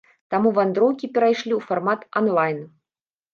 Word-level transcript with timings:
Таму 0.33 0.51
вандроўкі 0.59 1.09
перайшлі 1.17 1.53
ў 1.59 1.67
фармат 1.67 2.09
анлайн. 2.23 2.59